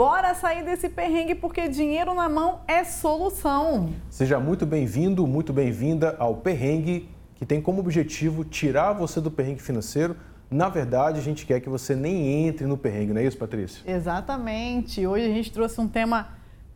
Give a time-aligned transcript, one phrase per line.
[0.00, 3.92] bora sair desse perrengue porque dinheiro na mão é solução.
[4.08, 9.60] Seja muito bem-vindo, muito bem-vinda ao Perrengue, que tem como objetivo tirar você do perrengue
[9.60, 10.16] financeiro.
[10.50, 13.82] Na verdade, a gente quer que você nem entre no perrengue, não é isso, Patrícia?
[13.86, 15.06] Exatamente.
[15.06, 16.28] Hoje a gente trouxe um tema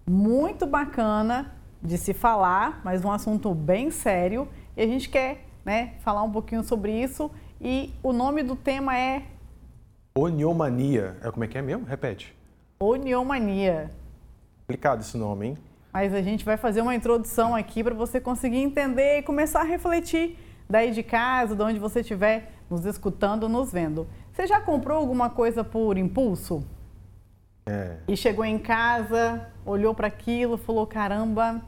[0.07, 4.47] muito bacana de se falar, mas um assunto bem sério.
[4.77, 7.31] E a gente quer né, falar um pouquinho sobre isso.
[7.59, 9.23] E o nome do tema é.
[10.15, 11.17] Oniomania.
[11.23, 11.87] É como é que é mesmo?
[11.87, 12.44] Repete.
[12.85, 13.91] Oniomania.
[14.61, 15.59] Complicado esse nome, hein?
[15.93, 19.65] Mas a gente vai fazer uma introdução aqui para você conseguir entender e começar a
[19.65, 20.39] refletir
[20.69, 24.07] daí de casa, de onde você estiver nos escutando, nos vendo.
[24.33, 26.65] Você já comprou alguma coisa por impulso?
[27.67, 27.97] É.
[28.09, 31.63] E chegou em casa, olhou para aquilo, falou: caramba,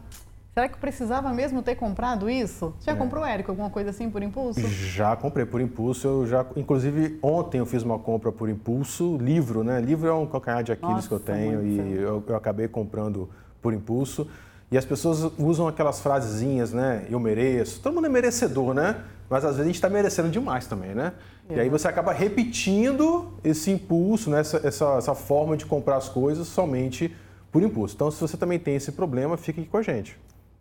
[0.57, 2.73] Será que precisava mesmo ter comprado isso?
[2.81, 2.95] Já é.
[2.95, 4.59] comprou, Érico, alguma coisa assim por impulso?
[4.67, 6.09] Já comprei por impulso.
[6.09, 9.83] Eu já, inclusive, ontem eu fiz uma compra por impulso, livro, né?
[9.83, 13.29] Livro é um calcanhar de Aquiles Nossa, que eu tenho e eu, eu, acabei comprando
[13.61, 14.27] por impulso.
[14.73, 17.05] E as pessoas usam aquelas frasezinhas, né?
[17.11, 17.79] Eu mereço.
[17.83, 19.05] Todo mundo é merecedor, né?
[19.29, 21.13] Mas às vezes a gente está merecendo demais também, né?
[21.51, 21.57] É.
[21.57, 24.41] E aí você acaba repetindo esse impulso, né?
[24.41, 27.15] essa, essa, essa forma de comprar as coisas somente
[27.53, 27.95] por impulso.
[27.95, 30.19] Então, se você também tem esse problema, fique aqui com a gente.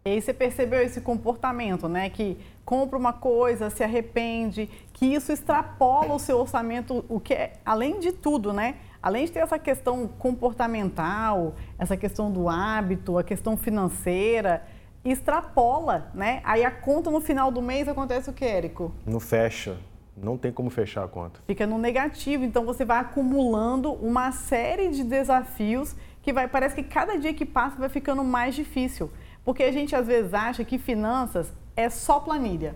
[0.08, 2.11] E aí você percebeu esse comportamento, né?
[2.11, 7.53] Que compra uma coisa, se arrepende, que isso extrapola o seu orçamento, o que é,
[7.66, 8.76] além de tudo, né?
[9.02, 14.64] Além de ter essa questão comportamental, essa questão do hábito, a questão financeira,
[15.03, 16.39] extrapola, né?
[16.44, 18.94] Aí a conta no final do mês acontece o que, Érico?
[19.08, 19.76] Não fecha.
[20.16, 21.39] Não tem como fechar a conta.
[21.48, 26.83] Fica no negativo, então você vai acumulando uma série de desafios que vai, parece que
[26.83, 29.09] cada dia que passa vai ficando mais difícil.
[29.46, 32.76] Porque a gente às vezes acha que finanças é só planilha,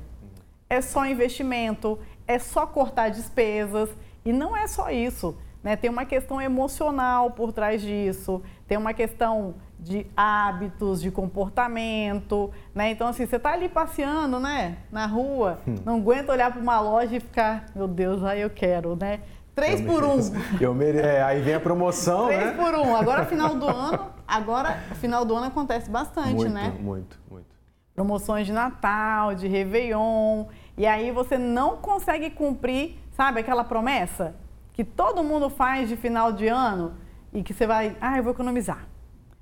[0.70, 3.90] é só investimento, é só cortar despesas.
[4.24, 5.36] E não é só isso.
[5.64, 5.76] Né?
[5.76, 12.92] Tem uma questão emocional por trás disso, tem uma questão de hábitos, de comportamento, né?
[12.92, 15.76] Então, assim, você está ali passeando, né, na rua, hum.
[15.86, 19.22] não aguenta olhar para uma loja e ficar, meu Deus, aí eu quero, né?
[19.56, 20.18] Três por um.
[20.62, 21.00] Eu mere...
[21.00, 22.52] é, aí vem a promoção, Três né?
[22.52, 22.96] por um.
[22.96, 26.76] Agora, final do ano, agora, final do ano acontece bastante, muito, né?
[26.80, 27.56] Muito, muito.
[27.94, 30.46] Promoções de Natal, de Réveillon.
[30.78, 34.36] E aí você não consegue cumprir, sabe, aquela promessa
[34.74, 36.94] que todo mundo faz de final de ano
[37.34, 38.88] e que você vai, ah, eu vou economizar.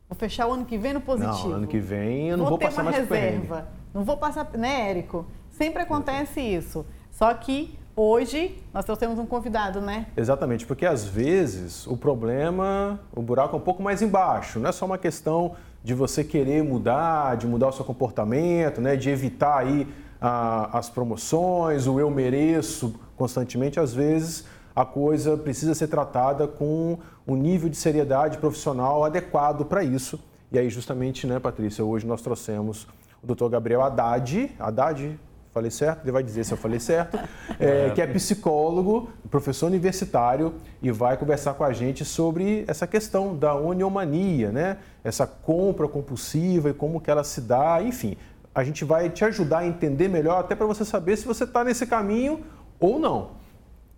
[0.10, 1.50] Vou fechar o ano que vem no positivo.
[1.50, 3.68] Não, ano que vem eu não vou, vou passar mais reserva.
[3.94, 5.28] Não vou passar, né, Érico?
[5.52, 6.86] Sempre acontece isso.
[7.12, 10.06] Só que Hoje nós trouxemos um convidado, né?
[10.16, 14.60] Exatamente, porque às vezes o problema, o buraco é um pouco mais embaixo.
[14.60, 18.96] Não é só uma questão de você querer mudar, de mudar o seu comportamento, né?
[18.96, 19.88] De evitar aí
[20.22, 23.80] a, as promoções, o eu mereço constantemente.
[23.80, 29.84] Às vezes a coisa precisa ser tratada com um nível de seriedade profissional adequado para
[29.84, 30.20] isso.
[30.52, 32.88] E aí justamente, né, Patrícia, hoje nós trouxemos
[33.24, 33.50] o Dr.
[33.50, 35.20] Gabriel Haddad, Haddad,
[35.58, 36.04] falei certo?
[36.04, 37.18] Ele vai dizer se eu falei certo.
[37.60, 43.36] É, que é psicólogo, professor universitário e vai conversar com a gente sobre essa questão
[43.36, 44.78] da oniomania, né?
[45.04, 48.16] Essa compra compulsiva e como que ela se dá, enfim.
[48.54, 51.64] A gente vai te ajudar a entender melhor, até para você saber se você está
[51.64, 52.44] nesse caminho
[52.80, 53.32] ou não.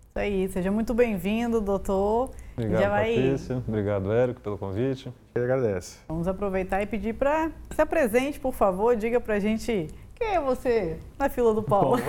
[0.08, 2.30] Isso aí, seja muito bem-vindo, doutor.
[2.56, 3.14] Obrigado, vai...
[3.14, 3.62] Patrícia.
[3.68, 5.12] Obrigado, Érico, pelo convite.
[5.34, 5.98] Eu agradeço.
[6.08, 9.88] Vamos aproveitar e pedir para se apresente, por favor, diga para a gente
[10.20, 11.96] quem é você na fila do Paulo?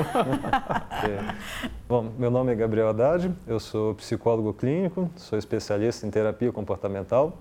[1.08, 1.34] é.
[1.88, 7.38] Bom, meu nome é Gabriel Haddad, eu sou psicólogo clínico, sou especialista em terapia comportamental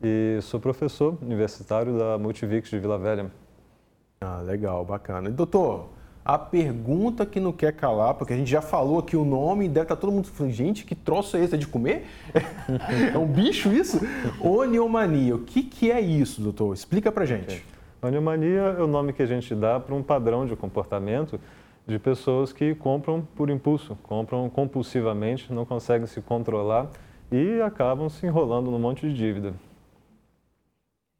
[0.00, 3.32] e sou professor universitário da Multivix de Vila Velha.
[4.20, 5.28] Ah, legal, bacana.
[5.28, 5.88] E, doutor,
[6.24, 9.86] a pergunta que não quer calar, porque a gente já falou aqui o nome, deve
[9.86, 11.56] estar todo mundo falando, gente, que troço é esse?
[11.56, 12.06] É de comer?
[13.12, 14.00] é um bicho isso?
[14.40, 16.72] Oniomania, o que, que é isso, doutor?
[16.74, 17.56] Explica pra gente.
[17.56, 17.71] Okay.
[18.02, 21.38] Maniomania é o nome que a gente dá para um padrão de comportamento
[21.86, 26.90] de pessoas que compram por impulso, compram compulsivamente, não conseguem se controlar
[27.30, 29.54] e acabam se enrolando num monte de dívida.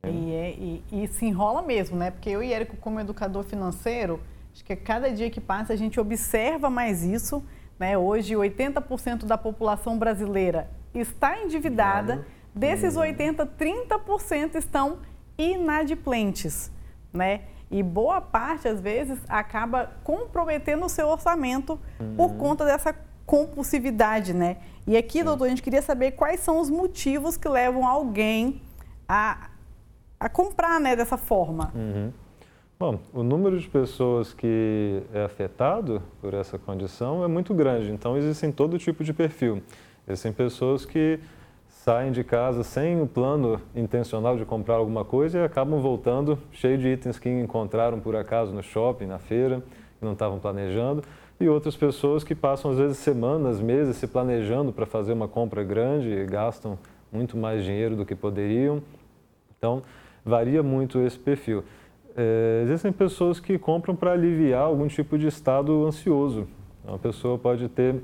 [0.04, 2.10] E, é, e, e, se enrola mesmo, né?
[2.10, 4.18] Porque eu e Érico, como educador financeiro,
[4.52, 7.44] acho que a cada dia que passa a gente observa mais isso.
[7.78, 7.96] Né?
[7.96, 12.26] Hoje, 80% da população brasileira está endividada.
[12.52, 14.98] Desses 80%, 30% estão
[15.38, 16.70] inadimplentes,
[17.12, 17.42] né?
[17.70, 22.14] E boa parte, às vezes, acaba comprometendo o seu orçamento uhum.
[22.16, 22.94] por conta dessa
[23.24, 24.58] compulsividade, né?
[24.86, 28.60] E aqui, doutor, a gente queria saber quais são os motivos que levam alguém
[29.08, 29.48] a,
[30.20, 31.72] a comprar né, dessa forma.
[31.74, 32.12] Uhum.
[32.78, 38.16] Bom, o número de pessoas que é afetado por essa condição é muito grande, então
[38.16, 39.62] existem todo tipo de perfil.
[40.06, 41.20] Existem pessoas que
[41.82, 46.78] saem de casa sem o plano intencional de comprar alguma coisa e acabam voltando cheio
[46.78, 49.60] de itens que encontraram por acaso no shopping, na feira,
[49.98, 51.02] que não estavam planejando.
[51.40, 55.64] E outras pessoas que passam às vezes semanas, meses se planejando para fazer uma compra
[55.64, 56.78] grande e gastam
[57.10, 58.80] muito mais dinheiro do que poderiam.
[59.58, 59.82] Então,
[60.24, 61.64] varia muito esse perfil.
[62.16, 66.46] É, existem pessoas que compram para aliviar algum tipo de estado ansioso.
[66.84, 67.96] Uma pessoa pode ter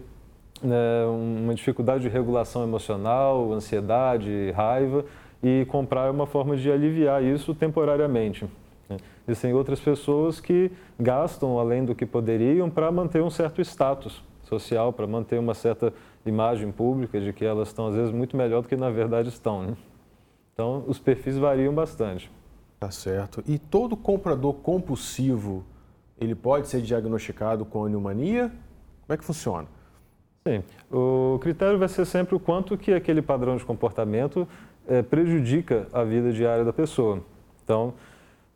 [0.62, 5.04] né, uma dificuldade de regulação emocional, ansiedade, raiva,
[5.42, 8.44] e comprar é uma forma de aliviar isso temporariamente.
[8.88, 8.96] Né.
[9.26, 14.92] Existem outras pessoas que gastam além do que poderiam para manter um certo status social,
[14.92, 15.92] para manter uma certa
[16.24, 19.62] imagem pública de que elas estão, às vezes, muito melhor do que na verdade estão.
[19.62, 19.76] Né?
[20.52, 22.30] Então, os perfis variam bastante.
[22.80, 23.42] Tá certo.
[23.46, 25.64] E todo comprador compulsivo,
[26.20, 28.50] ele pode ser diagnosticado com anemania?
[29.06, 29.66] Como é que funciona?
[30.48, 30.62] Sim.
[30.90, 34.48] O critério vai ser sempre o quanto que aquele padrão de comportamento
[34.86, 37.20] é, prejudica a vida diária da pessoa.
[37.62, 37.92] Então,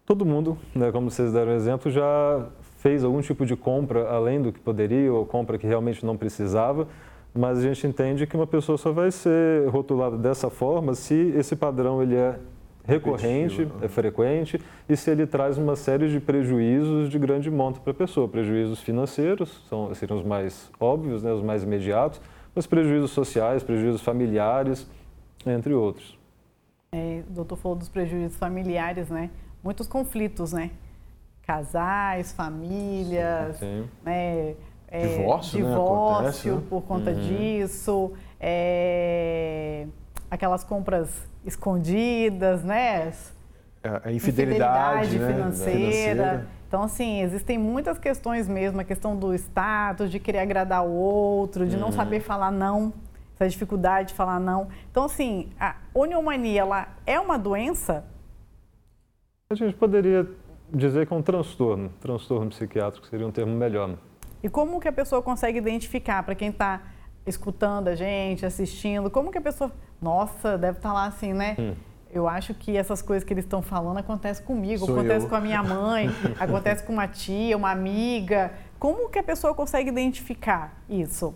[0.07, 2.47] todo mundo, né, como vocês deram exemplo, já
[2.79, 6.89] fez algum tipo de compra além do que poderia ou compra que realmente não precisava,
[7.35, 11.55] mas a gente entende que uma pessoa só vai ser rotulada dessa forma se esse
[11.55, 12.39] padrão ele é
[12.85, 17.93] recorrente, é frequente e se ele traz uma série de prejuízos de grande monta para
[17.93, 18.29] a pessoa.
[18.29, 22.21] Prejuízos financeiros são, seriam os mais óbvios, né, os mais imediatos,
[22.55, 24.87] mas prejuízos sociais, prejuízos familiares,
[25.47, 26.19] entre outros.
[26.93, 29.31] É, o doutor falou dos prejuízos familiares, né?
[29.65, 30.71] Muitos conflitos, né?
[31.43, 34.55] Casais, famílias, sim, né?
[34.89, 35.75] É, divórcio, divórcio né?
[35.75, 36.63] Acontece, né?
[36.69, 37.21] por conta uhum.
[37.21, 39.87] disso, é,
[40.31, 43.13] aquelas compras escondidas, né?
[43.83, 45.27] A, a infidelidade, infidelidade né?
[45.27, 45.79] financeira.
[45.79, 46.49] financeira.
[46.69, 51.67] Então, assim, existem muitas questões mesmo, a questão do status, de querer agradar o outro,
[51.67, 51.83] de uhum.
[51.83, 52.95] não saber falar não,
[53.35, 54.69] essa dificuldade de falar não.
[54.91, 58.05] Então, assim, a oniomania, ela é uma doença?
[59.51, 60.27] A gente poderia
[60.73, 63.99] dizer que é um transtorno, transtorno psiquiátrico seria um termo melhor.
[64.43, 66.81] E como que a pessoa consegue identificar, para quem está
[67.27, 69.71] escutando a gente, assistindo, como que a pessoa,
[70.01, 71.57] nossa, deve estar tá lá assim, né?
[71.59, 71.75] Hum.
[72.11, 75.31] Eu acho que essas coisas que eles estão falando acontecem comigo, Sou acontece eu.
[75.31, 78.53] com a minha mãe, acontece com uma tia, uma amiga.
[78.79, 81.35] Como que a pessoa consegue identificar isso?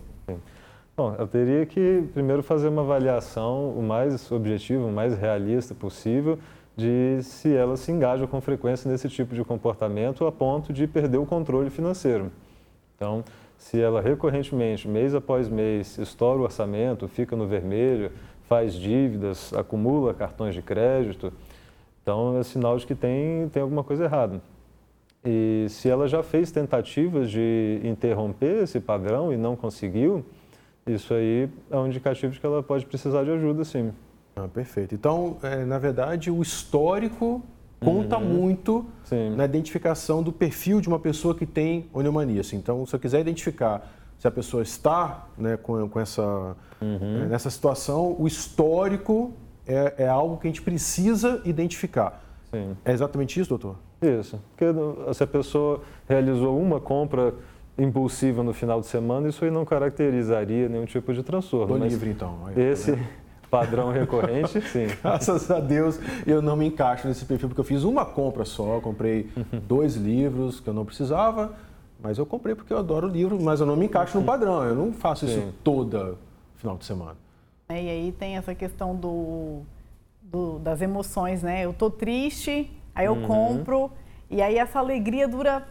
[0.95, 6.37] Bom, eu teria que primeiro fazer uma avaliação o mais objetiva, o mais realista possível
[6.75, 11.17] de se ela se engaja com frequência nesse tipo de comportamento a ponto de perder
[11.17, 12.31] o controle financeiro.
[12.95, 13.23] Então,
[13.57, 18.11] se ela recorrentemente, mês após mês, estoura o orçamento, fica no vermelho,
[18.47, 21.33] faz dívidas, acumula cartões de crédito,
[22.01, 24.41] então é sinal de que tem, tem alguma coisa errada.
[25.25, 30.23] E se ela já fez tentativas de interromper esse padrão e não conseguiu,
[30.85, 33.91] isso aí é um indicativo de que ela pode precisar de ajuda, sim.
[34.35, 34.95] Ah, perfeito.
[34.95, 37.43] Então, é, na verdade, o histórico
[37.79, 38.25] conta uhum.
[38.25, 39.35] muito Sim.
[39.35, 42.41] na identificação do perfil de uma pessoa que tem oniomania.
[42.41, 42.57] Assim.
[42.57, 43.87] Então, se eu quiser identificar
[44.17, 47.23] se a pessoa está né, com, com essa, uhum.
[47.23, 49.31] é, nessa situação, o histórico
[49.65, 52.23] é, é, algo que a gente precisa identificar.
[52.51, 52.75] Sim.
[52.83, 53.75] É exatamente isso, doutor?
[54.01, 54.41] Isso.
[54.55, 54.65] Porque
[55.13, 57.33] se a pessoa realizou uma compra
[57.77, 61.75] impulsiva no final de semana, isso aí não caracterizaria nenhum tipo de transtorno.
[61.75, 62.39] Estou livre, então.
[62.55, 62.97] Esse,
[63.49, 64.87] Padrão recorrente, sim.
[65.01, 68.79] Graças a Deus eu não me encaixo nesse perfil, porque eu fiz uma compra só,
[68.79, 69.29] comprei
[69.67, 71.53] dois livros que eu não precisava,
[72.01, 74.75] mas eu comprei porque eu adoro livro, mas eu não me encaixo no padrão, eu
[74.75, 75.33] não faço sim.
[75.33, 76.15] isso toda
[76.57, 77.15] final de semana.
[77.69, 79.61] É, e aí tem essa questão do,
[80.21, 81.65] do, das emoções, né?
[81.65, 83.27] Eu tô triste, aí eu uhum.
[83.27, 83.91] compro,
[84.29, 85.65] e aí essa alegria dura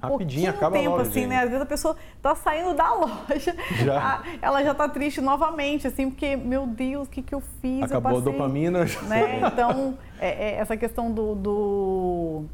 [0.00, 1.26] Rapidinho, acaba tempo, logo, assim, gente.
[1.28, 1.38] né?
[1.38, 4.22] Às vezes a pessoa tá saindo da loja, já.
[4.40, 7.82] ela já tá triste novamente, assim, porque, meu Deus, o que, que eu fiz?
[7.82, 8.84] Acabou eu passei, a dopamina.
[9.08, 9.40] Né?
[9.46, 12.44] Então, é, é essa questão do, do...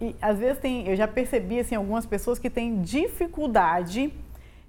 [0.00, 4.12] E, às vezes tem, eu já percebi, assim, algumas pessoas que têm dificuldade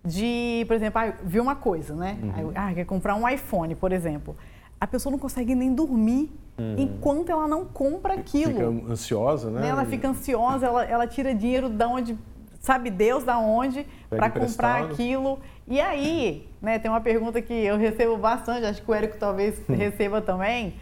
[0.05, 2.17] de, por exemplo, ah, viu uma coisa, né?
[2.21, 2.51] Uhum.
[2.55, 4.35] Ah, quer comprar um iPhone, por exemplo.
[4.83, 6.75] A pessoa não consegue nem dormir Uhum.
[6.77, 8.51] enquanto ela não compra aquilo.
[8.51, 9.65] Fica ansiosa, né?
[9.67, 12.15] Ela fica ansiosa, ela, ela tira dinheiro da onde,
[12.59, 15.39] sabe Deus da onde, para comprar aquilo.
[15.65, 19.57] E aí, né, tem uma pergunta que eu recebo bastante, acho que o Érico talvez
[19.67, 20.75] receba também.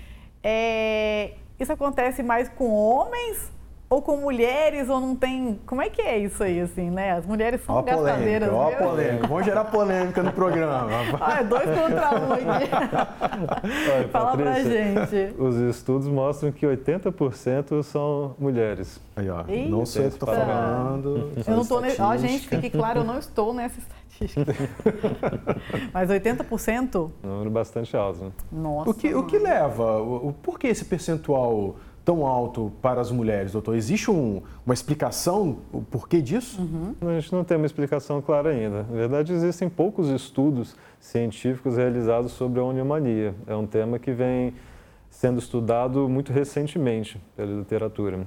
[0.43, 3.51] É, isso acontece mais com homens
[3.91, 5.59] ou com mulheres ou não tem.
[5.65, 7.11] Como é que é isso aí, assim, né?
[7.11, 8.49] As mulheres são ó gastadeiras.
[8.49, 9.27] Polêmica, ó polêmica.
[9.27, 10.87] Vamos gerar polêmica no programa.
[11.19, 12.45] ah, é dois contra um aqui.
[13.93, 15.35] Olha, Fala Patrícia, pra gente.
[15.37, 18.97] Os estudos mostram que 80% são mulheres.
[19.13, 19.43] Aí, ó.
[19.45, 19.69] Eita.
[19.69, 21.33] Não sei o que tô falando.
[21.45, 21.81] Eu não tô.
[21.81, 21.89] Ne...
[21.99, 24.55] Ó, gente, fique claro, eu não estou nessa estatística.
[25.93, 27.11] Mas 80%?
[27.21, 28.23] Número bastante alto.
[28.23, 28.31] Né?
[28.53, 28.89] Nossa.
[28.89, 29.97] O que, o que leva?
[30.01, 31.75] O, o, por que esse percentual?
[32.03, 33.75] Tão alto para as mulheres, doutor?
[33.75, 36.61] Existe um, uma explicação, o porquê disso?
[36.61, 36.95] Uhum.
[37.01, 38.83] A gente não tem uma explicação clara ainda.
[38.83, 43.35] Na verdade, existem poucos estudos científicos realizados sobre a onimania.
[43.45, 44.53] É um tema que vem
[45.09, 48.25] sendo estudado muito recentemente pela literatura.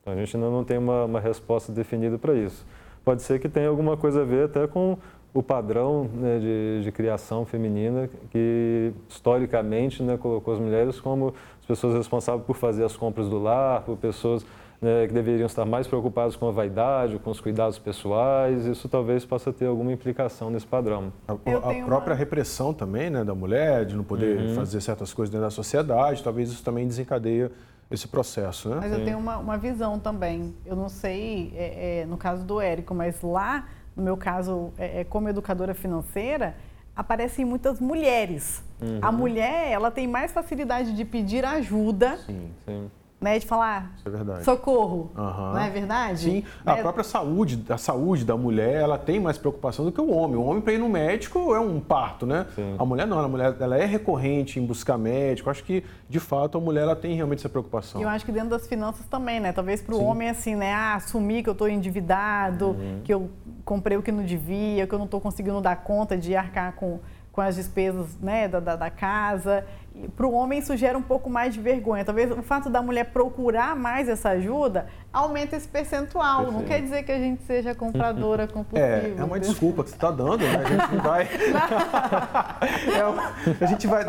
[0.00, 2.64] Então, a gente ainda não tem uma, uma resposta definida para isso.
[3.04, 4.98] Pode ser que tenha alguma coisa a ver até com
[5.32, 11.66] o padrão né, de, de, criação feminina que historicamente né, colocou as mulheres como as
[11.66, 14.44] pessoas responsáveis por fazer as compras do lar, por pessoas
[14.80, 18.66] né, que deveriam estar mais preocupadas com a vaidade, com os cuidados pessoais.
[18.66, 21.12] Isso talvez possa ter alguma implicação nesse padrão.
[21.28, 22.14] A, a própria uma...
[22.14, 24.54] repressão também né, da mulher, de não poder uhum.
[24.54, 27.52] fazer certas coisas dentro da sociedade, talvez isso também desencadeia
[27.90, 28.78] esse processo, né?
[28.80, 30.54] Mas eu tenho uma, uma visão também.
[30.64, 33.66] Eu não sei, é, é, no caso do Érico, mas lá
[34.00, 36.56] no meu caso, é, é, como educadora financeira,
[36.96, 38.64] aparecem muitas mulheres.
[38.80, 38.98] Uhum.
[39.02, 42.16] A mulher, ela tem mais facilidade de pedir ajuda.
[42.26, 42.90] Sim, sim
[43.20, 43.92] né, de falar
[44.38, 45.52] é socorro, uhum.
[45.52, 46.20] não é verdade?
[46.20, 46.80] Sim, a é.
[46.80, 50.36] própria saúde, a saúde da mulher, ela tem mais preocupação do que o homem.
[50.36, 52.46] O homem para ir no médico é um parto, né?
[52.54, 52.76] Sim.
[52.78, 55.50] A mulher não, a mulher ela é recorrente em buscar médico.
[55.50, 58.00] Acho que de fato a mulher ela tem realmente essa preocupação.
[58.00, 59.52] Eu acho que dentro das finanças também, né?
[59.52, 60.72] Talvez para o homem assim, né?
[60.72, 63.00] Ah, assumir que eu estou endividado, uhum.
[63.04, 63.30] que eu
[63.66, 67.00] comprei o que não devia, que eu não estou conseguindo dar conta de arcar com
[67.32, 69.64] com as despesas né, da, da, da casa
[70.16, 72.04] para o homem isso gera um pouco mais de vergonha.
[72.04, 76.44] Talvez o fato da mulher procurar mais essa ajuda aumenta esse percentual.
[76.44, 76.58] Perfeito.
[76.58, 78.86] Não quer dizer que a gente seja compradora compulsiva.
[78.86, 80.62] É, é uma desculpa que você está dando, né?
[80.64, 81.28] A gente não vai.
[83.60, 84.04] é, a gente vai.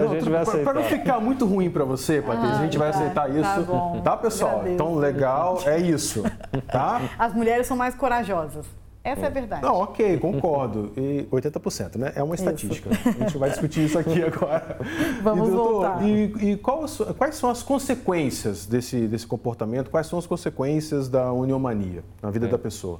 [0.63, 3.29] Para não ficar muito ruim para você, Patrícia, ah, a gente vai tá, aceitar tá
[3.29, 3.41] isso.
[3.41, 4.01] Tá, bom.
[4.01, 4.51] tá pessoal?
[4.51, 4.75] Agradeço.
[4.75, 6.23] Então, legal, é isso.
[6.71, 7.01] Tá?
[7.17, 8.65] As mulheres são mais corajosas.
[9.03, 9.63] Essa é a verdade.
[9.63, 10.91] Não, ok, concordo.
[10.95, 12.13] E 80%, né?
[12.15, 12.89] É uma estatística.
[12.91, 13.09] Isso.
[13.09, 14.77] A gente vai discutir isso aqui agora.
[15.23, 16.07] Vamos e, doutor, voltar.
[16.07, 16.85] E, e qual,
[17.17, 19.89] quais são as consequências desse, desse comportamento?
[19.89, 22.49] Quais são as consequências da uniomania na vida é.
[22.49, 22.99] da pessoa?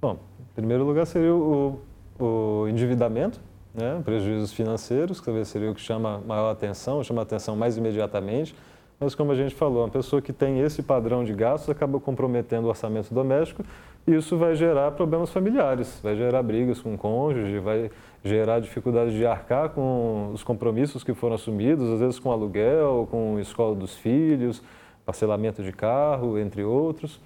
[0.00, 1.80] Bom, em primeiro lugar seria o,
[2.18, 3.38] o endividamento,
[3.74, 4.00] né?
[4.02, 8.54] prejuízos financeiros, que talvez seria o que chama maior atenção, chama atenção mais imediatamente.
[9.02, 12.66] Mas, como a gente falou, uma pessoa que tem esse padrão de gastos acaba comprometendo
[12.66, 13.64] o orçamento doméstico
[14.06, 17.90] isso vai gerar problemas familiares, vai gerar brigas com o cônjuge, vai
[18.24, 23.38] gerar dificuldade de arcar com os compromissos que foram assumidos, às vezes com aluguel, com
[23.38, 24.60] escola dos filhos,
[25.06, 27.20] parcelamento de carro, entre outros.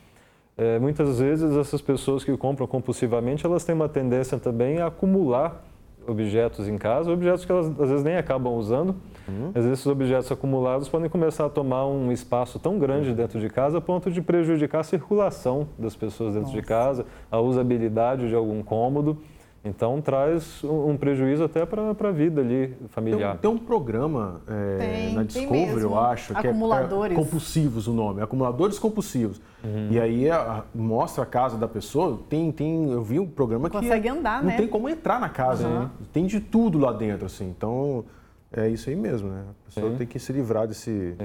[0.56, 5.64] É, muitas vezes essas pessoas que compram compulsivamente, elas têm uma tendência também a acumular
[6.06, 8.94] objetos em casa, objetos que elas às vezes nem acabam usando,
[9.28, 9.50] uhum.
[9.54, 13.78] mas esses objetos acumulados podem começar a tomar um espaço tão grande dentro de casa
[13.78, 16.60] a ponto de prejudicar a circulação das pessoas dentro Nossa.
[16.60, 19.18] de casa, a usabilidade de algum cômodo.
[19.66, 23.32] Então traz um prejuízo até para a vida ali familiar.
[23.32, 27.92] Tem, tem um programa é, tem, na Discovery, eu acho, que é, é, compulsivos o
[27.92, 29.40] nome, acumuladores compulsivos.
[29.64, 29.88] Uhum.
[29.90, 32.20] E aí a, mostra a casa da pessoa.
[32.28, 34.56] Tem, tem, eu vi um programa que consegue andar, não né?
[34.56, 35.80] tem como entrar na casa, uhum.
[35.80, 35.90] né?
[36.12, 37.48] Tem de tudo lá dentro, assim.
[37.48, 38.04] Então
[38.52, 39.44] é isso aí mesmo, né?
[39.48, 39.96] A pessoa Sim.
[39.96, 41.16] tem que se livrar desse.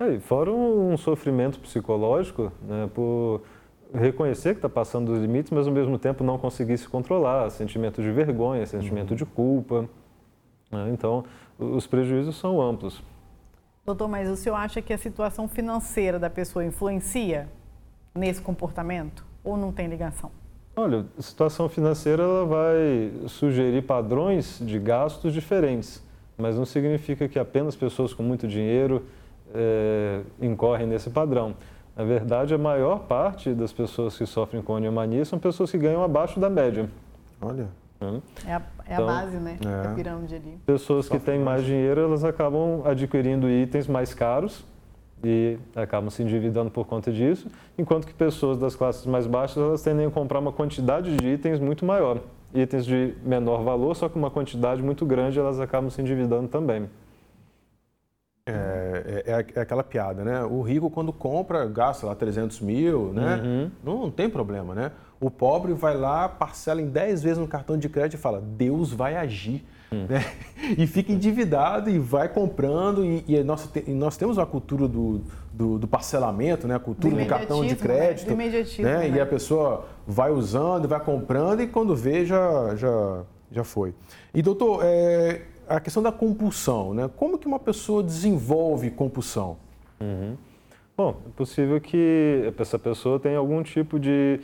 [0.00, 2.88] É, fora um sofrimento psicológico, né?
[2.94, 3.42] Por
[3.94, 8.02] reconhecer que está passando dos limites, mas ao mesmo tempo não conseguir se controlar, sentimento
[8.02, 9.16] de vergonha, sentimento uhum.
[9.16, 9.88] de culpa.
[10.70, 10.90] Né?
[10.92, 11.24] Então,
[11.58, 13.02] os prejuízos são amplos.
[13.84, 17.48] Doutor, mas o senhor acha que a situação financeira da pessoa influencia
[18.14, 20.30] nesse comportamento ou não tem ligação?
[20.74, 26.02] Olha, a situação financeira ela vai sugerir padrões de gastos diferentes,
[26.38, 29.04] mas não significa que apenas pessoas com muito dinheiro
[29.54, 31.54] é, incorrem nesse padrão.
[31.96, 36.02] Na verdade, a maior parte das pessoas que sofrem com oniomania são pessoas que ganham
[36.02, 36.88] abaixo da média.
[37.40, 37.68] Olha.
[38.46, 39.58] É a, é então, a base, né?
[39.64, 39.88] É.
[39.88, 40.58] A pirâmide ali.
[40.66, 44.64] Pessoas que têm mais dinheiro, elas acabam adquirindo itens mais caros
[45.22, 49.82] e acabam se endividando por conta disso, enquanto que pessoas das classes mais baixas, elas
[49.82, 52.18] tendem a comprar uma quantidade de itens muito maior.
[52.52, 56.88] Itens de menor valor, só que uma quantidade muito grande, elas acabam se endividando também.
[58.52, 60.42] É, é, é, aquela piada, né?
[60.44, 63.40] O rico, quando compra, gasta lá 300 mil, né?
[63.42, 63.70] Uhum.
[63.82, 64.92] Não, não, tem problema, né?
[65.20, 68.92] O pobre vai lá, parcela em 10 vezes no cartão de crédito e fala: Deus
[68.92, 69.64] vai agir.
[69.92, 70.06] hum.
[70.08, 70.24] né?
[70.76, 73.04] e fica endividado e vai comprando.
[73.04, 75.20] E, e nós, e nós temos a cultura do,
[75.52, 76.74] do, do, parcelamento, né?
[76.74, 77.76] a cultura do, do cartão de né?
[77.76, 78.28] crédito.
[78.82, 79.08] Né?
[79.08, 79.10] né?
[79.10, 83.94] E a pessoa vai usando, vai comprando e quando vê já, já, já foi.
[84.34, 87.10] E doutor, é, a questão da compulsão, né?
[87.16, 89.56] como que uma pessoa desenvolve compulsão?
[90.00, 90.36] Uhum.
[90.96, 94.40] Bom, é possível que essa pessoa tenha algum tipo de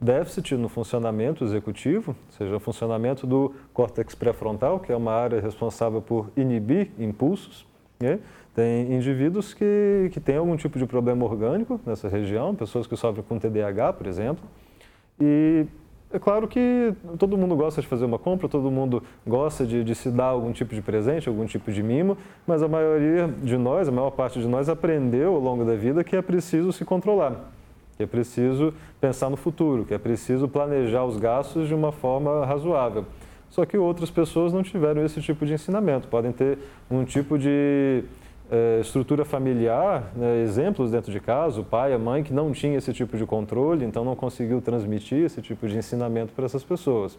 [0.00, 5.40] déficit no funcionamento executivo, ou seja, o funcionamento do córtex pré-frontal, que é uma área
[5.40, 7.66] responsável por inibir impulsos.
[8.00, 8.18] Né?
[8.54, 13.22] Tem indivíduos que, que têm algum tipo de problema orgânico nessa região, pessoas que sofrem
[13.22, 14.42] com TDAH, por exemplo.
[15.20, 15.66] E
[16.12, 19.94] é claro que todo mundo gosta de fazer uma compra, todo mundo gosta de, de,
[19.94, 23.88] se dar algum tipo de presente, algum tipo de mimo, mas a maioria de nós,
[23.88, 27.50] a maior parte de nós, aprendeu ao longo da vida que é preciso se controlar
[28.00, 32.46] que é preciso pensar no futuro, que é preciso planejar os gastos de uma forma
[32.46, 33.04] razoável.
[33.50, 36.56] Só que outras pessoas não tiveram esse tipo de ensinamento, podem ter
[36.90, 38.02] um tipo de
[38.50, 42.76] é, estrutura familiar, né, exemplos dentro de casa, o pai, a mãe que não tinha
[42.76, 47.16] esse tipo de controle, então não conseguiu transmitir esse tipo de ensinamento para essas pessoas.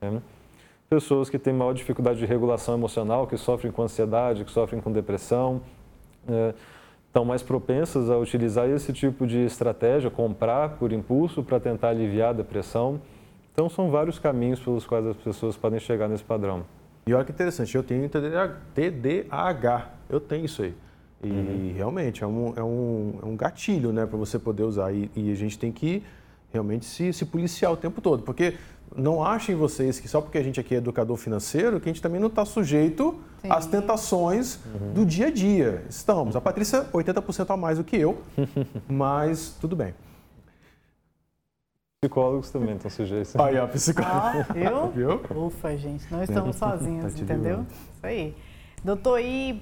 [0.00, 0.20] Né?
[0.90, 4.90] Pessoas que têm maior dificuldade de regulação emocional, que sofrem com ansiedade, que sofrem com
[4.90, 5.60] depressão.
[6.28, 6.54] É,
[7.06, 12.30] estão mais propensas a utilizar esse tipo de estratégia, comprar por impulso para tentar aliviar
[12.30, 13.00] a depressão.
[13.52, 16.64] Então, são vários caminhos pelos quais as pessoas podem chegar nesse padrão.
[17.08, 18.10] E olha que interessante, eu tenho
[18.74, 20.74] TDAH, eu tenho isso aí.
[21.22, 21.72] E uhum.
[21.76, 24.92] realmente é um, é, um, é um gatilho né, para você poder usar.
[24.92, 26.02] E, e, a gente tem que
[26.52, 28.24] realmente se, se policiar o tempo todo.
[28.24, 28.54] Porque
[28.96, 32.02] não achem vocês que só porque a gente aqui é educador financeiro, que a gente
[32.02, 33.50] também não está sujeito Sim.
[33.52, 34.92] às tentações uhum.
[34.92, 35.84] do dia a dia.
[35.88, 36.34] Estamos.
[36.34, 38.20] A Patrícia, 80% a mais do que eu,
[38.90, 39.94] mas tudo bem.
[42.06, 43.34] Psicólogos também estão sujeitos.
[43.36, 44.46] Aí, a psicóloga.
[44.50, 45.20] Ah, viu?
[45.34, 47.66] Ufa, gente, não estamos sozinhos, tá entendeu?
[47.94, 48.36] Isso aí.
[48.84, 49.60] Doutor, e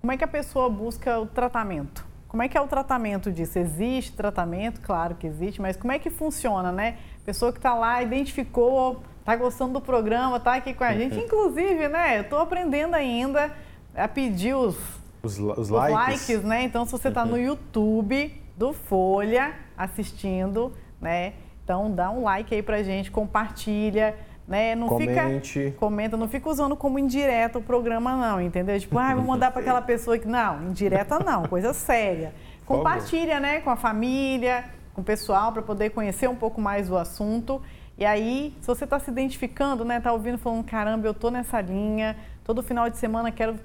[0.00, 2.04] como é que a pessoa busca o tratamento?
[2.26, 3.60] Como é que é o tratamento disso?
[3.60, 4.80] Existe tratamento?
[4.80, 6.96] Claro que existe, mas como é que funciona, né?
[7.24, 11.16] Pessoa que está lá, identificou, está gostando do programa, está aqui com a gente.
[11.16, 13.52] Inclusive, né, eu estou aprendendo ainda
[13.94, 14.76] a pedir os,
[15.22, 16.28] os, os, os likes.
[16.28, 16.42] likes.
[16.42, 16.64] né?
[16.64, 21.34] Então, se você está no YouTube do Folha assistindo, né?
[21.64, 24.14] Então, dá um like aí pra gente, compartilha,
[24.46, 24.74] né?
[24.74, 25.64] Não Comente.
[25.64, 28.78] fica comenta, não fica usando como indireta o programa não, entendeu?
[28.78, 32.34] Tipo, ah, vou mandar para aquela pessoa que não, indireta não, coisa séria.
[32.66, 36.96] Compartilha, né, com a família, com o pessoal para poder conhecer um pouco mais do
[36.96, 37.60] assunto.
[37.96, 41.60] E aí, se você está se identificando, né, tá ouvindo falando, caramba, eu tô nessa
[41.60, 43.56] linha, todo final de semana quero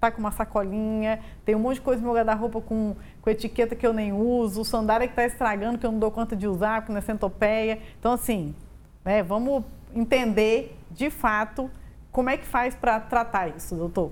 [0.00, 3.74] tá com uma sacolinha, tem um monte de coisa no meu guarda-roupa com, com etiqueta
[3.74, 6.80] que eu nem uso, sandália que está estragando, que eu não dou conta de usar,
[6.80, 7.78] porque não é centopeia.
[7.98, 8.54] Então, assim,
[9.04, 11.70] né, vamos entender de fato
[12.12, 14.10] como é que faz para tratar isso, doutor.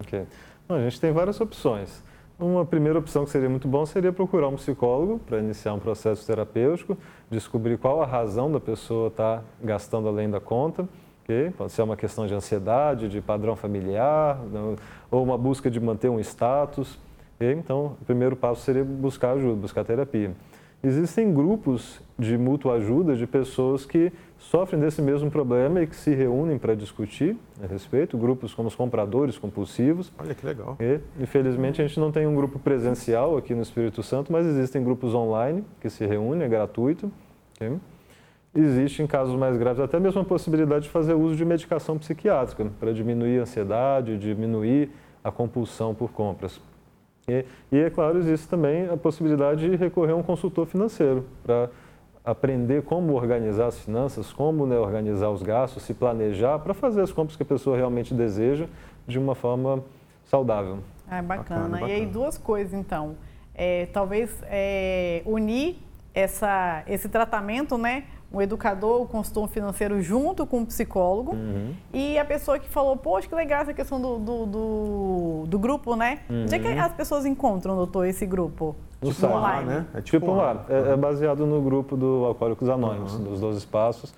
[0.00, 0.26] Ok.
[0.68, 2.02] Bom, a gente tem várias opções.
[2.38, 6.26] Uma primeira opção que seria muito bom seria procurar um psicólogo para iniciar um processo
[6.26, 6.96] terapêutico,
[7.30, 10.88] descobrir qual a razão da pessoa estar tá gastando além da conta.
[11.24, 11.50] Okay?
[11.56, 14.40] Pode ser uma questão de ansiedade, de padrão familiar,
[15.10, 16.98] ou uma busca de manter um status.
[17.36, 17.52] Okay?
[17.52, 20.32] Então, o primeiro passo seria buscar ajuda, buscar terapia.
[20.84, 26.12] Existem grupos de mútua ajuda de pessoas que sofrem desse mesmo problema e que se
[26.12, 30.12] reúnem para discutir a respeito, grupos como os compradores compulsivos.
[30.18, 30.76] Olha que legal.
[30.80, 34.82] E, infelizmente, a gente não tem um grupo presencial aqui no Espírito Santo, mas existem
[34.82, 37.12] grupos online que se reúnem, é gratuito.
[37.54, 37.78] Okay?
[38.54, 42.70] Existe, em casos mais graves, até mesmo a possibilidade de fazer uso de medicação psiquiátrica
[42.78, 44.90] para diminuir a ansiedade, diminuir
[45.24, 46.60] a compulsão por compras.
[47.26, 51.70] E, e, é claro, existe também a possibilidade de recorrer a um consultor financeiro para
[52.24, 57.12] aprender como organizar as finanças, como né, organizar os gastos, se planejar para fazer as
[57.12, 58.66] compras que a pessoa realmente deseja
[59.06, 59.82] de uma forma
[60.24, 60.78] saudável.
[61.08, 61.60] Ah, bacana.
[61.60, 61.90] bacana, bacana.
[61.90, 63.16] E aí duas coisas então,
[63.54, 65.78] é, talvez é, unir
[66.14, 71.74] essa, esse tratamento, né, o educador, o consultor financeiro junto com o psicólogo uhum.
[71.92, 75.94] e a pessoa que falou, poxa, que legal essa questão do, do, do, do grupo,
[75.94, 76.20] né?
[76.30, 76.44] Uhum.
[76.44, 78.74] Onde é que as pessoas encontram, doutor, esse grupo?
[79.02, 79.86] No tipo site, online, né?
[79.94, 80.60] É tipo, tipo online.
[80.68, 83.24] É, é, baseado no grupo do Alcoólicos Anônimos, uhum.
[83.24, 84.14] dos 12 Passos.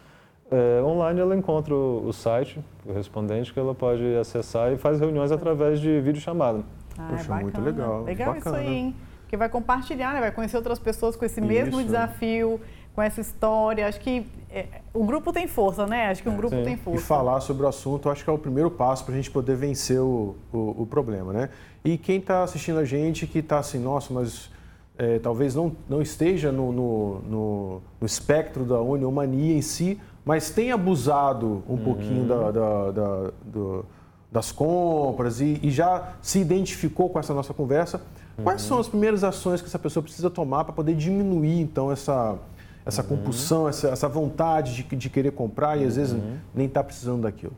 [0.51, 5.33] É, online ela encontra o, o site correspondente que ela pode acessar e faz reuniões
[5.33, 6.63] através de videochamada.
[6.99, 8.03] Ah, é Poxa, é muito legal.
[8.05, 8.59] Legal bacana.
[8.59, 8.97] isso aí, hein?
[9.27, 10.21] Que vai compartilhar, né?
[10.21, 11.49] vai conhecer outras pessoas com esse isso.
[11.49, 12.61] mesmo desafio,
[12.95, 13.87] com essa história.
[13.87, 16.09] Acho que é, o grupo tem força, né?
[16.09, 16.63] Acho que um é, grupo sim.
[16.63, 17.01] tem força.
[17.01, 19.57] E falar sobre o assunto, acho que é o primeiro passo para a gente poder
[19.57, 21.49] vencer o, o, o problema, né?
[21.85, 24.51] E quem está assistindo a gente que está assim, nossa, mas
[24.97, 30.51] é, talvez não, não esteja no, no, no, no espectro da uniomania em si, mas
[30.51, 31.79] tem abusado um uhum.
[31.79, 33.85] pouquinho da, da, da, do,
[34.31, 38.01] das compras e, e, já se identificou com essa nossa conversa,
[38.43, 38.69] quais uhum.
[38.69, 42.39] são as primeiras ações que essa pessoa precisa tomar para poder diminuir, então, essa,
[42.85, 43.09] essa uhum.
[43.09, 46.37] compulsão, essa, essa vontade de, de, querer comprar e às vezes uhum.
[46.55, 47.55] nem está precisando daquilo?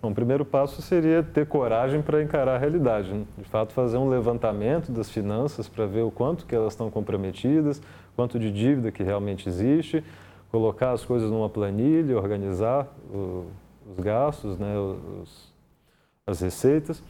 [0.00, 3.12] Bom, o primeiro passo seria ter coragem para encarar a realidade.
[3.12, 3.24] Né?
[3.38, 7.80] De fato, fazer um levantamento das finanças para ver o quanto que elas estão comprometidas,
[8.14, 10.04] quanto de dívida que realmente existe,
[10.50, 13.46] colocar as coisas numa planilha, organizar o,
[13.90, 15.52] os gastos, né, os,
[16.26, 17.02] as receitas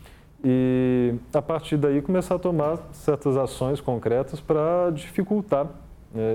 [0.43, 5.67] e a partir daí começar a tomar certas ações concretas para dificultar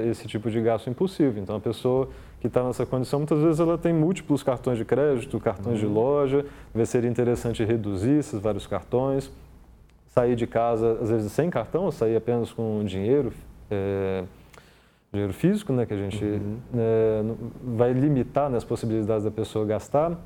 [0.09, 1.39] esse tipo de gasto impulsivo.
[1.39, 5.39] Então a pessoa que está nessa condição, muitas vezes ela tem múltiplos cartões de crédito,
[5.39, 5.87] cartões uhum.
[5.87, 9.31] de loja, vai ser interessante reduzir esses vários cartões,
[10.07, 13.33] sair de casa às vezes sem cartão, ou sair apenas com dinheiro.
[13.69, 14.23] É,
[15.11, 16.57] dinheiro físico, né, que a gente uhum.
[16.75, 17.23] é,
[17.63, 20.17] vai limitar né, as possibilidades da pessoa gastar.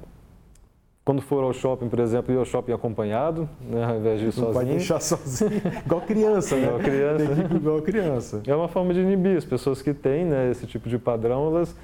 [1.05, 4.31] Quando for ao shopping, por exemplo, ir ao shopping acompanhado, né, ao invés de ir
[4.31, 4.47] sozinho.
[4.47, 6.63] Não pode deixar sozinho, igual criança, né?
[6.63, 7.55] Igual criança.
[7.55, 8.41] igual criança.
[8.47, 9.35] É uma forma de inibir.
[9.35, 11.75] As pessoas que têm né, esse tipo de padrão, elas,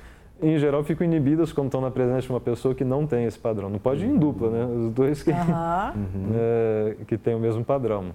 [0.42, 3.38] em geral, ficam inibidas quando estão na presença de uma pessoa que não tem esse
[3.38, 3.70] padrão.
[3.70, 4.66] Não pode ir em dupla, né?
[4.66, 6.32] Os dois que, uhum.
[6.34, 8.12] é, que têm o mesmo padrão.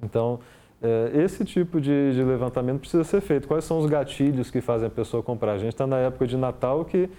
[0.00, 0.38] Então,
[0.80, 3.48] é, esse tipo de, de levantamento precisa ser feito.
[3.48, 5.54] Quais são os gatilhos que fazem a pessoa comprar?
[5.54, 7.10] A gente está na época de Natal que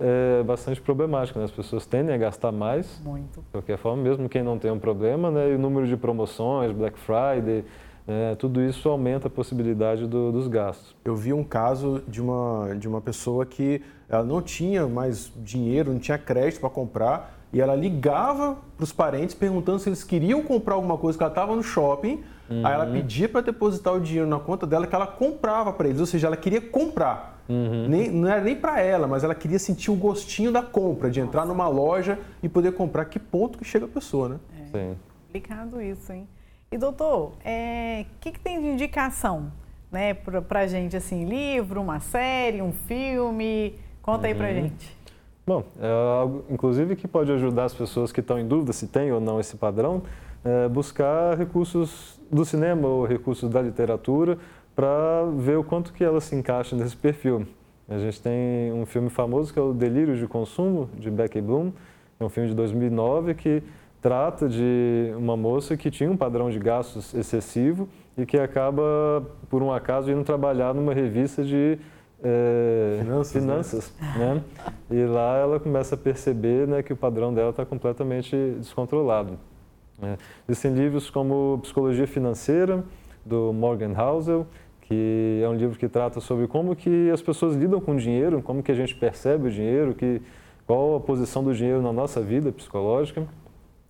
[0.00, 1.44] é bastante problemático, né?
[1.44, 3.00] As pessoas tendem a gastar mais.
[3.04, 3.40] Muito.
[3.40, 5.50] De qualquer forma, mesmo quem não tem um problema, né?
[5.50, 7.64] E o número de promoções, Black Friday,
[8.06, 8.34] né?
[8.36, 10.96] tudo isso aumenta a possibilidade do, dos gastos.
[11.04, 15.92] Eu vi um caso de uma, de uma pessoa que ela não tinha mais dinheiro,
[15.92, 20.42] não tinha crédito para comprar, e ela ligava para os parentes perguntando se eles queriam
[20.42, 22.66] comprar alguma coisa, que ela estava no shopping, uhum.
[22.66, 22.92] aí ela uhum.
[22.92, 26.26] pedia para depositar o dinheiro na conta dela que ela comprava para eles, ou seja,
[26.26, 27.39] ela queria comprar.
[27.50, 27.88] Uhum.
[27.88, 31.18] Nem, não era nem para ela, mas ela queria sentir o gostinho da compra, de
[31.18, 33.06] entrar numa loja e poder comprar.
[33.06, 34.36] Que ponto que chega a pessoa, né?
[34.56, 34.96] É, Sim.
[35.26, 36.28] Complicado isso, hein?
[36.70, 39.50] E doutor, o é, que, que tem de indicação
[39.90, 43.74] né, para a gente, assim, livro, uma série, um filme?
[44.00, 44.54] Conta aí para uhum.
[44.54, 44.96] gente.
[45.44, 49.10] Bom, é algo, inclusive, que pode ajudar as pessoas que estão em dúvida se tem
[49.10, 50.02] ou não esse padrão,
[50.44, 54.38] é buscar recursos do cinema ou recursos da literatura
[54.80, 57.46] para ver o quanto que ela se encaixa nesse perfil.
[57.86, 61.70] A gente tem um filme famoso que é o Delírio de Consumo, de Becky Bloom,
[62.18, 63.62] é um filme de 2009 que
[64.00, 69.62] trata de uma moça que tinha um padrão de gastos excessivo e que acaba, por
[69.62, 71.78] um acaso, indo trabalhar numa revista de
[72.24, 74.34] é, finanças, finanças né?
[74.34, 74.42] né?
[74.90, 79.38] E lá ela começa a perceber né, que o padrão dela está completamente descontrolado.
[80.00, 80.16] Né?
[80.48, 82.82] Existem livros como Psicologia Financeira,
[83.24, 84.46] do Morgan Housel,
[84.90, 88.42] que é um livro que trata sobre como que as pessoas lidam com o dinheiro,
[88.42, 90.20] como que a gente percebe o dinheiro, que,
[90.66, 93.24] qual a posição do dinheiro na nossa vida psicológica.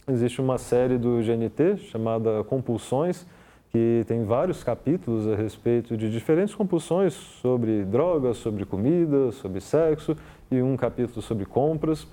[0.07, 3.27] Existe uma série do GNT chamada Compulsões,
[3.71, 10.15] que tem vários capítulos a respeito de diferentes compulsões sobre drogas, sobre comida, sobre sexo
[10.51, 12.07] e um capítulo sobre compras.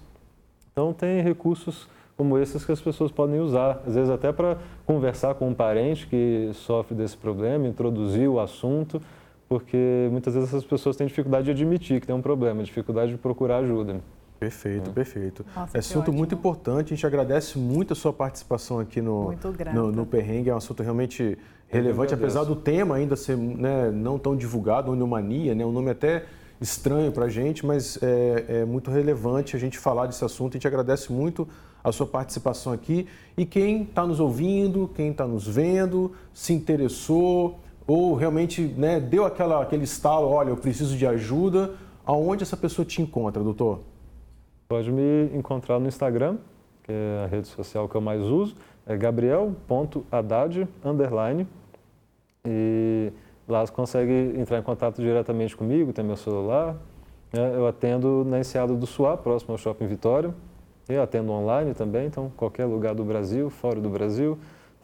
[0.72, 5.36] Então tem recursos como esses que as pessoas podem usar, às vezes até para conversar
[5.36, 9.00] com um parente que sofre desse problema, introduzir o assunto,
[9.48, 13.18] porque muitas vezes essas pessoas têm dificuldade de admitir que tem um problema, dificuldade de
[13.20, 14.02] procurar ajuda.
[14.40, 14.94] Perfeito, é.
[14.94, 15.46] perfeito.
[15.56, 19.34] Nossa, é assunto muito importante, a gente agradece muito a sua participação aqui no,
[19.74, 24.18] no, no Perrengue, é um assunto realmente relevante, apesar do tema ainda ser né, não
[24.18, 26.26] tão divulgado, Onomania, né, um nome até
[26.60, 30.54] estranho para a gente, mas é, é, muito relevante a gente falar desse assunto.
[30.54, 31.48] A gente agradece muito
[31.84, 37.60] a sua participação aqui e quem está nos ouvindo, quem está nos vendo, se interessou
[37.88, 42.86] ou realmente né, deu aquela, aquele estalo, olha, eu preciso de ajuda, aonde essa pessoa
[42.86, 43.80] te encontra, doutor?
[44.68, 46.38] Pode me encontrar no Instagram,
[46.84, 51.48] que é a rede social que eu mais uso, é gabriel.haddad, underline,
[52.46, 53.12] e
[53.48, 56.76] Lá você consegue entrar em contato diretamente comigo, tem meu celular.
[57.32, 57.54] Né?
[57.56, 60.34] Eu atendo na Enseada do Suá, próximo ao Shopping Vitória.
[60.90, 64.38] Eu atendo online também, então qualquer lugar do Brasil, fora do Brasil,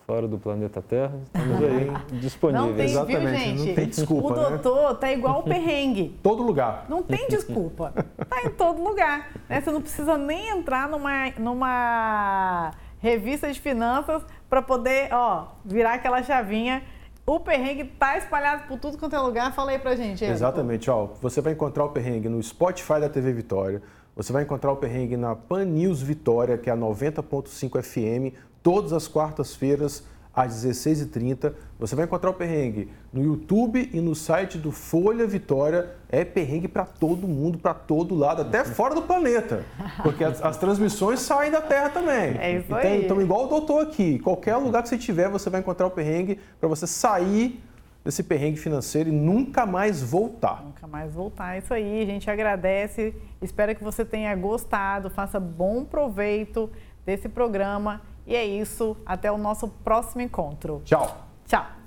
[0.05, 2.67] fora do planeta Terra, estamos aí disponíveis.
[2.67, 3.67] Não tem, Exatamente, viu, gente?
[3.67, 4.27] não tem desculpa.
[4.27, 4.49] O né?
[4.49, 6.19] doutor tá igual o perrengue.
[6.23, 6.85] todo lugar.
[6.89, 7.93] Não tem desculpa.
[8.29, 9.29] Tá em todo lugar.
[9.47, 9.61] Né?
[9.61, 16.21] Você não precisa nem entrar numa, numa revista de finanças para poder ó, virar aquela
[16.21, 16.83] chavinha
[17.25, 19.53] o perrengue tá espalhado por tudo quanto é lugar.
[19.53, 20.23] Fala aí pra gente.
[20.25, 20.89] Exatamente.
[20.89, 23.81] Ó, você vai encontrar o perrengue no Spotify da TV Vitória.
[24.15, 28.93] Você vai encontrar o perrengue na Pan News Vitória, que é a 90.5 FM, todas
[28.93, 31.53] as quartas-feiras, às 16h30.
[31.77, 35.91] Você vai encontrar o perrengue no YouTube e no site do Folha Vitória.
[36.09, 39.63] É perrengue para todo mundo, para todo lado, até fora do planeta.
[40.01, 42.37] Porque as, as, transmissões saem da Terra também.
[42.39, 43.05] É isso então, aí.
[43.05, 46.39] Então, igual o doutor aqui, qualquer lugar que você tiver, você vai encontrar o perrengue
[46.59, 47.61] para você sair
[48.03, 50.63] desse perrengue financeiro e nunca mais voltar.
[50.63, 51.55] Nunca mais voltar.
[51.55, 53.15] É isso aí, a gente agradece.
[53.41, 56.69] Espero que você tenha gostado, faça bom proveito
[57.05, 58.01] desse programa.
[58.25, 60.81] E é isso, até o nosso próximo encontro.
[60.85, 61.27] Tchau.
[61.45, 61.82] Tchau.